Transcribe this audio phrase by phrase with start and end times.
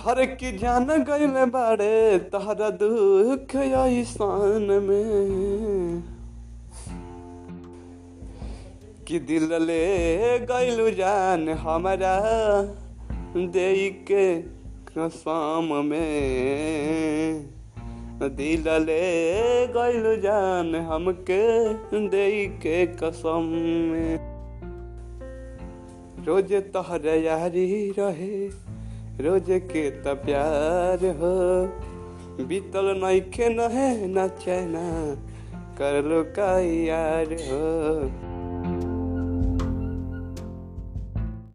[0.00, 6.02] हर की जान गईले बाड़े, तहरा दुख ऐसान में।
[9.08, 12.20] कि दिल ले गईलू जान हमारा
[13.36, 14.42] दे के
[14.98, 17.46] कसम में।
[18.22, 21.72] दिल ले गईलू जान हमके
[22.08, 23.42] दे के कसम
[23.92, 24.29] में।
[26.27, 27.65] रोज तोहर यारी
[27.99, 28.33] रहे
[29.25, 31.33] रोज के त प्यार हो
[32.47, 34.85] बीतल नइखे नहे न चैना
[35.79, 37.63] कर लो का यार हो